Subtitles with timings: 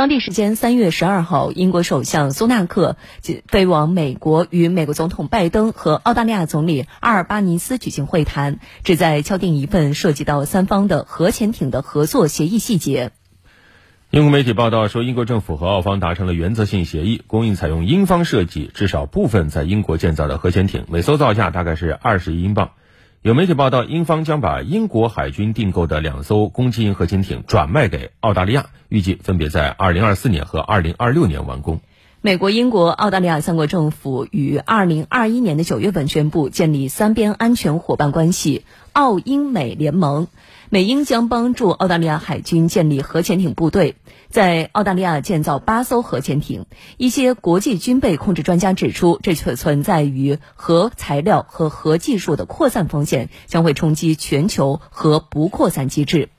[0.00, 2.96] 当地时间三月十二号，英国首相苏纳克
[3.48, 13.10] 飞往美国，与美国总统拜登和澳大利亚总理阿尔巴尼斯举行会谈，旨在敲定一份涉及到三方的核潜艇的合作协议细节。
[14.08, 22.70] 英国媒体报道说，英国政府和澳方达成了原则性协议，供应采用英方设计、至少部分在英国建造的核潜艇，每艘造价大概是二十亿英镑。
[23.22, 31.80] 有媒体报道，英方将把英国海军订购的两艘攻击型核潜艇转卖给澳大利亚，预计分别在二零二四年和二零二六年完工。
[32.22, 38.64] 美国、英国、澳大利亚三国政府于二零二一年的九月份宣布建立三边安全伙伴关系——
[38.94, 40.26] 澳英美联盟。
[40.72, 43.96] 美英将帮助澳大利亚海军建立核潜艇部队，
[44.28, 46.66] 在澳大利亚建造八艘核潜艇。
[46.96, 56.30] 一些国际军备控制专家指出，这却存在于核材料和核技术的扩散风险，将会冲击全球核不扩散机制。